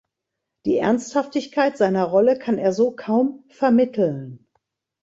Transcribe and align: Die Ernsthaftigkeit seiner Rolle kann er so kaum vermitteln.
Die 0.65 0.77
Ernsthaftigkeit 0.79 1.77
seiner 1.77 2.05
Rolle 2.05 2.39
kann 2.39 2.57
er 2.57 2.73
so 2.73 2.89
kaum 2.89 3.43
vermitteln. 3.49 4.47